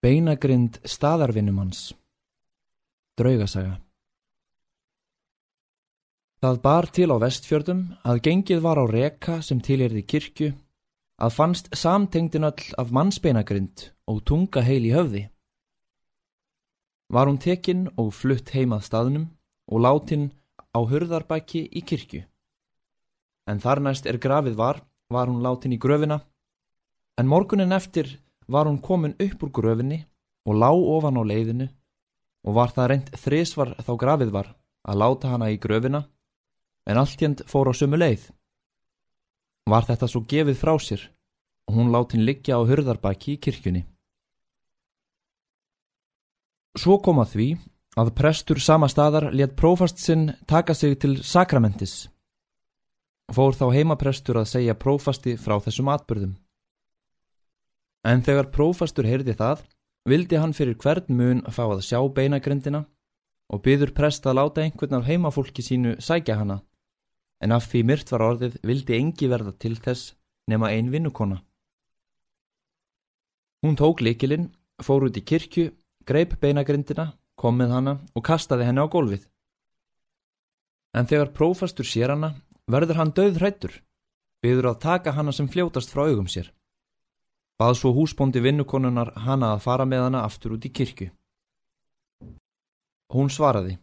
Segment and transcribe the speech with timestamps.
[0.00, 1.90] Beinagrind staðarvinnumanns
[3.20, 3.74] Draugasaga
[6.40, 10.48] Það bar til á vestfjörðum að gengið var á reka sem tilherði kirkju
[11.20, 15.22] að fannst samtengdin öll af mannsbeinagrind og tunga heil í höfði.
[17.12, 19.28] Var hún tekinn og flutt heimað staðnum
[19.68, 20.30] og látin
[20.72, 22.22] á hurðarbæki í kirkju.
[23.52, 24.80] En þar næst er grafið var,
[25.12, 26.22] var hún látin í gröfina,
[27.20, 28.16] en morgunin eftir
[28.50, 30.00] var hún komin upp úr gröfinni
[30.46, 31.68] og lá ofan á leiðinu
[32.46, 34.48] og var það reynd þrisvar þá grafið var
[34.88, 36.02] að láta hana í gröfina
[36.88, 38.30] en alltjönd fór á sömu leið.
[39.70, 41.02] Var þetta svo gefið frá sér
[41.68, 43.84] og hún látin liggja á hurðarbaki í kirkjunni.
[46.78, 47.48] Svo kom að því
[48.00, 52.08] að prestur sama staðar let prófast sinn taka sig til sakramentis.
[53.30, 56.34] Fór þá heimaprestur að segja prófasti frá þessum atbyrðum.
[58.06, 59.64] En þegar prófastur heyrði það,
[60.08, 62.86] vildi hann fyrir hvern mun að fá að sjá beinagrindina
[63.50, 66.60] og byður prest að láta einhvern af heimafólki sínu sækja hana,
[67.42, 70.14] en af því myrt var orðið vildi engi verða til þess
[70.48, 71.40] nema ein vinnukona.
[73.60, 74.48] Hún tók likilinn,
[74.80, 75.66] fór út í kirkju,
[76.08, 79.26] greip beinagrindina, kom með hana og kastaði henni á gólfið.
[80.96, 82.32] En þegar prófastur sér hana,
[82.70, 83.74] verður hann döð hrættur,
[84.40, 86.48] byður að taka hana sem fljótast frá augum sér.
[87.60, 91.10] Bað svo húsbóndi vinnukonunar hana að fara með hana aftur út í kirkju.
[93.12, 93.74] Hún svaraði,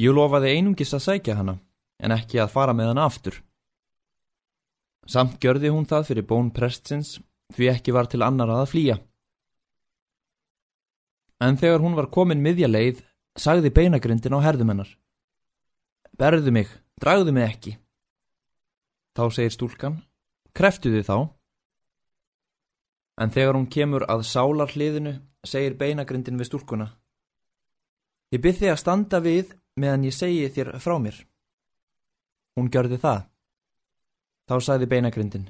[0.00, 1.58] ég lofaði einungis að sækja hana,
[2.00, 3.36] en ekki að fara með hana aftur.
[5.04, 7.18] Samt gjörði hún það fyrir bón prestsins,
[7.52, 8.96] því ekki var til annar að flýja.
[11.44, 13.04] En þegar hún var komin miðja leið,
[13.36, 14.88] sagði beinagrindin á herðumennar.
[16.16, 17.76] Berðu mig, dragðu mig ekki.
[19.12, 20.00] Þá segir stúlkan,
[20.56, 21.18] kreftu þið þá.
[23.16, 25.14] En þegar hún kemur að sálarhliðinu,
[25.46, 26.90] segir beinagrindin við stúlkuna.
[28.34, 31.18] Ég byrð þig að standa við meðan ég segi þér frá mér.
[32.56, 33.22] Hún gjörði það.
[34.46, 35.46] Þá sagði beinagrindin.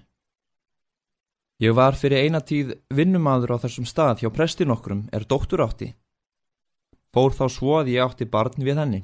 [1.62, 5.94] Ég var fyrir eina tíð vinnumadur á þessum stað hjá prestin okkrum er dóttur átti.
[7.16, 9.02] Fór þá svo að ég átti barn við henni.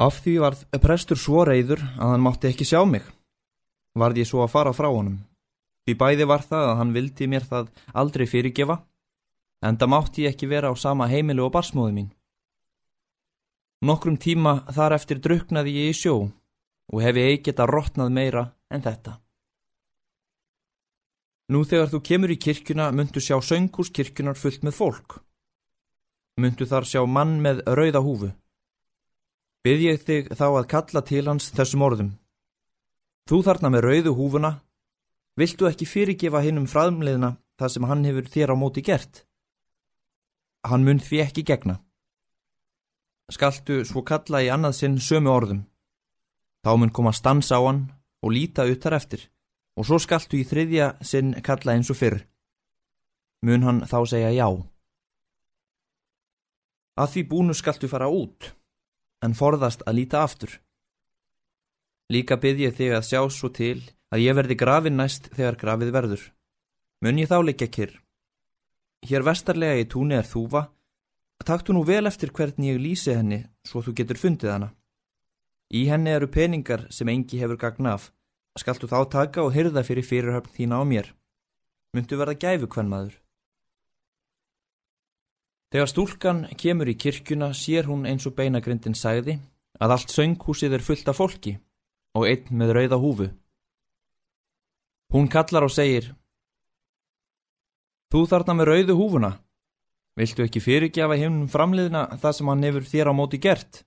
[0.00, 3.04] Af því varð prestur svo reyður að hann mátti ekki sjá mig.
[3.94, 5.20] Varð ég svo að fara frá honum.
[5.84, 8.78] Því bæði var það að hann vildi mér það aldrei fyrirgefa,
[9.64, 12.12] en það mátti ég ekki vera á sama heimilu og barsmóðu mín.
[13.84, 18.44] Nokkrum tíma þar eftir druknaði ég í sjó og hef ég ekkert að rotnað meira
[18.72, 19.18] en þetta.
[21.52, 25.18] Nú þegar þú kemur í kirkjuna myndu sjá söngús kirkjunar fullt með fólk.
[26.40, 28.30] Myndu þar sjá mann með rauða húfu.
[29.64, 32.10] Byrð ég þig þá að kalla til hans þessum orðum.
[33.28, 34.50] Þú þarna með rauðu húfuna,
[35.38, 39.24] viltu ekki fyrirgefa hinn um fræðumliðna það sem hann hefur þér á móti gert?
[40.64, 41.78] Hann mun því ekki gegna.
[43.32, 45.62] Skaltu svo kalla í annað sinn sömu orðum.
[46.64, 47.86] Þá mun koma stans á hann
[48.24, 49.28] og líta utar eftir
[49.74, 52.20] og svo skaltu í þriðja sinn kalla eins og fyrr.
[53.44, 54.48] Mun hann þá segja já.
[56.94, 58.52] Að því búnu skaltu fara út,
[59.24, 60.52] en forðast að líta aftur.
[62.12, 63.80] Líka byrð ég þig að sjá svo til
[64.12, 66.24] að ég verði grafin næst þegar grafið verður.
[67.00, 67.94] Mun ég þá leikja kyrr.
[69.04, 70.68] Hér vestarlega í túni er þúfa,
[71.44, 74.68] taktu nú vel eftir hvernig ég lýsi henni svo þú getur fundið hana.
[75.74, 78.10] Í henni eru peningar sem engi hefur gagna af
[78.58, 81.10] skaltu þá taka og hyrða fyrir fyrirhöfn þína á mér.
[81.94, 83.14] Myndu verða gæfu hvern maður.
[85.74, 89.40] Þegar stúlkan kemur í kirkjuna sér hún eins og beinagrindin sagði
[89.82, 91.56] að allt sönghúsið er fullt af fólki
[92.14, 93.28] og einn með rauða húfu.
[95.14, 96.10] Hún kallar og segir
[98.10, 99.32] Þú þarna með rauðu húfuna.
[100.18, 103.82] Viltu ekki fyrirgefa hinn framliðna það sem hann hefur þér á móti gert?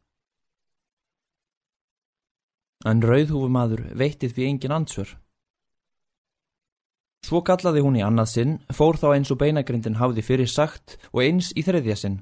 [2.86, 5.16] en rauðhúfumadur veittið því engin ansvör.
[7.26, 11.24] Svo kallaði hún í annað sinn, fór þá eins og beinagrindin hafði fyrir sagt og
[11.26, 12.18] eins í þriðja sinn.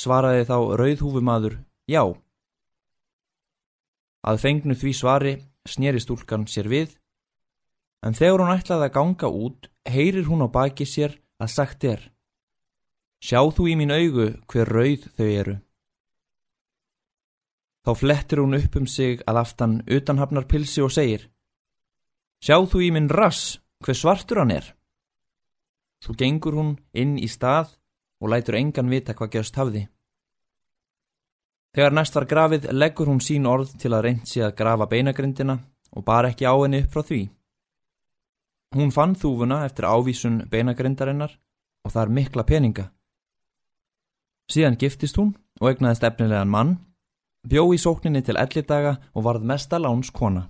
[0.00, 2.02] Svaraði þá rauðhúfumadur, já.
[4.24, 5.34] Að fengnu því svari
[5.68, 6.96] snýri stúlkan sér við,
[8.04, 12.00] en þegar hún ætlaði að ganga út, heyrir hún á baki sér að sagt er,
[13.24, 15.56] sjá þú í mín augu hver rauð þau eru.
[17.84, 21.28] Þá flettir hún upp um sig að aftan utanhafnar pilsi og segir
[22.44, 24.66] Sjá þú í minn rass hver svartur hann er.
[26.04, 27.70] Svo gengur hún inn í stað
[28.20, 29.86] og lætur engan vita hvað gerst hafði.
[31.74, 35.56] Þegar næst var grafið leggur hún sín orð til að reynd sig að grafa beinagrindina
[35.96, 37.22] og bar ekki á henni upp frá því.
[38.74, 41.36] Hún fann þúfuna eftir ávísun beinagrindarinnar
[41.84, 42.88] og það er mikla peninga.
[44.50, 46.72] Síðan giftist hún og egnaðist efnilegan mann,
[47.46, 50.48] bjó í sókninni til ellidaga og varð mesta láns kona.